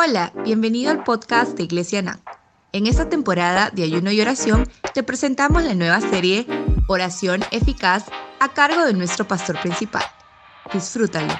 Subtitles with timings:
[0.00, 2.20] Hola, bienvenido al podcast de Iglesia NAN.
[2.70, 6.46] En esta temporada de ayuno y oración te presentamos la nueva serie
[6.86, 8.04] Oración Eficaz
[8.38, 10.04] a cargo de nuestro pastor principal.
[10.72, 11.34] Disfrútalo.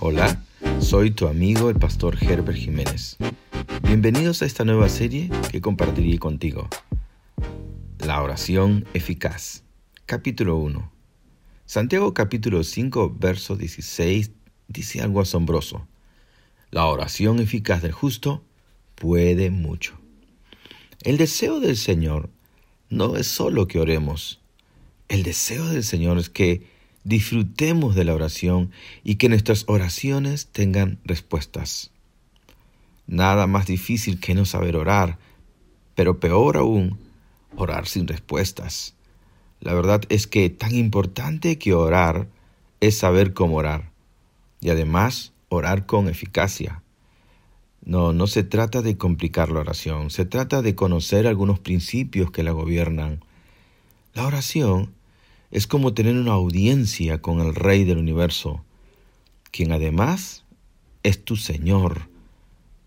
[0.00, 0.42] Hola,
[0.80, 3.16] soy tu amigo el pastor Herbert Jiménez.
[3.80, 6.68] Bienvenidos a esta nueva serie que compartiré contigo.
[8.00, 9.64] La oración eficaz.
[10.04, 10.99] Capítulo 1.
[11.70, 14.32] Santiago capítulo 5, verso 16
[14.66, 15.86] dice algo asombroso.
[16.72, 18.42] La oración eficaz del justo
[18.96, 19.96] puede mucho.
[21.04, 22.28] El deseo del Señor
[22.88, 24.40] no es solo que oremos.
[25.06, 26.66] El deseo del Señor es que
[27.04, 28.72] disfrutemos de la oración
[29.04, 31.92] y que nuestras oraciones tengan respuestas.
[33.06, 35.18] Nada más difícil que no saber orar,
[35.94, 36.98] pero peor aún,
[37.54, 38.96] orar sin respuestas.
[39.60, 42.28] La verdad es que tan importante que orar
[42.80, 43.90] es saber cómo orar
[44.60, 46.82] y además orar con eficacia.
[47.84, 52.42] No, no se trata de complicar la oración, se trata de conocer algunos principios que
[52.42, 53.24] la gobiernan.
[54.14, 54.94] La oración
[55.50, 58.62] es como tener una audiencia con el Rey del universo,
[59.50, 60.44] quien además
[61.02, 62.08] es tu Señor,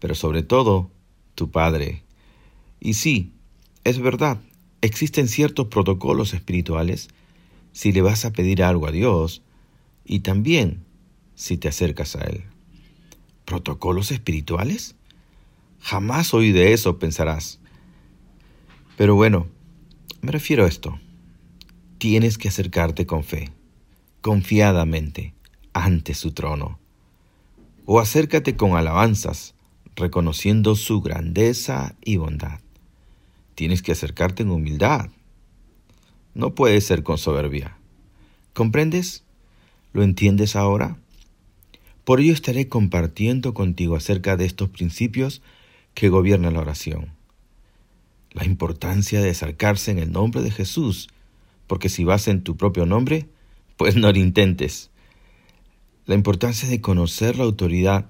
[0.00, 0.90] pero sobre todo
[1.34, 2.02] tu Padre.
[2.80, 3.32] Y sí,
[3.84, 4.38] es verdad,
[4.80, 7.08] Existen ciertos protocolos espirituales
[7.72, 9.42] si le vas a pedir algo a Dios
[10.04, 10.84] y también
[11.34, 12.44] si te acercas a Él.
[13.44, 14.94] ¿Protocolos espirituales?
[15.80, 17.60] Jamás oí de eso, pensarás.
[18.96, 19.46] Pero bueno,
[20.20, 20.98] me refiero a esto.
[21.98, 23.50] Tienes que acercarte con fe,
[24.20, 25.34] confiadamente,
[25.72, 26.78] ante su trono.
[27.84, 29.54] O acércate con alabanzas,
[29.96, 32.60] reconociendo su grandeza y bondad.
[33.58, 35.10] Tienes que acercarte en humildad.
[36.32, 37.76] No puede ser con soberbia.
[38.52, 39.24] ¿Comprendes?
[39.92, 40.96] ¿Lo entiendes ahora?
[42.04, 45.42] Por ello estaré compartiendo contigo acerca de estos principios
[45.94, 47.08] que gobiernan la oración.
[48.30, 51.08] La importancia de acercarse en el nombre de Jesús,
[51.66, 53.26] porque si vas en tu propio nombre,
[53.76, 54.92] pues no lo intentes.
[56.06, 58.06] La importancia de conocer la autoridad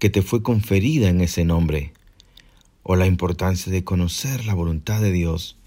[0.00, 1.92] que te fue conferida en ese nombre
[2.90, 5.58] o la importancia de conocer la voluntad de Dios.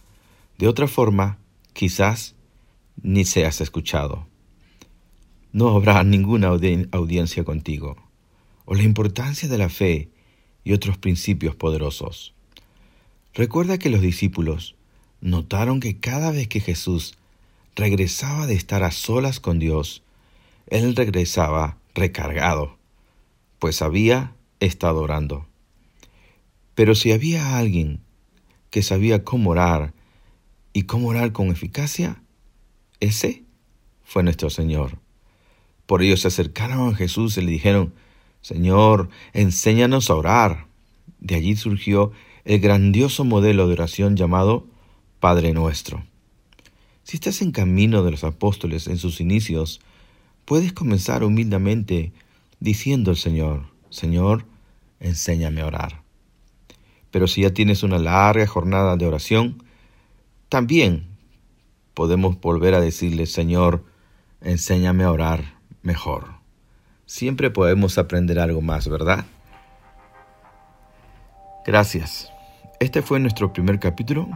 [0.58, 1.38] De otra forma,
[1.72, 2.34] quizás
[3.04, 4.26] ni seas escuchado.
[5.52, 7.96] No habrá ninguna audiencia contigo.
[8.66, 10.10] O la importancia de la fe
[10.64, 12.34] y otros principios poderosos.
[13.36, 14.74] Recuerda que los discípulos
[15.22, 17.20] notaron que cada vez que Jesús
[17.76, 20.02] regresaba de estar a solas con Dios,
[20.66, 22.80] Él regresaba recargado,
[23.60, 25.51] pues había estado orando.
[26.76, 28.02] Pero si había alguien
[28.70, 29.94] que sabía cómo orar
[30.74, 32.22] y cómo orar con eficacia,
[33.00, 33.44] ese
[34.04, 34.98] fue nuestro Señor.
[35.86, 37.94] Por ello se acercaron a Jesús y le dijeron,
[38.42, 40.68] Señor, enséñanos a orar.
[41.20, 42.12] De allí surgió
[42.46, 44.68] el grandioso modelo de oración llamado
[45.20, 46.04] Padre Nuestro.
[47.04, 49.82] Si estás en camino de los apóstoles en sus inicios,
[50.46, 52.14] puedes comenzar humildemente
[52.60, 54.46] diciendo al Señor, Señor,
[55.00, 56.01] enséñame a orar.
[57.12, 59.64] Pero si ya tienes una larga jornada de oración,
[60.50, 61.08] también
[61.94, 63.84] podemos volver a decirle, Señor,
[64.42, 66.28] enséñame a orar mejor.
[67.06, 69.26] Siempre podemos aprender algo más, ¿verdad?
[71.66, 72.32] Gracias.
[72.80, 74.28] Este fue nuestro primer capítulo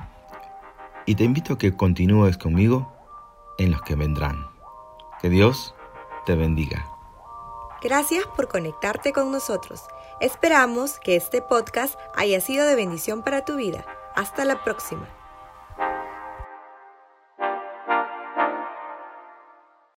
[1.05, 2.93] y te invito a que continúes conmigo
[3.57, 4.47] en los que vendrán.
[5.21, 5.73] Que Dios
[6.25, 6.94] te bendiga.
[7.85, 9.83] Gracias por conectarte con nosotros.
[10.19, 13.85] Esperamos que este podcast haya sido de bendición para tu vida.
[14.15, 15.07] Hasta la próxima.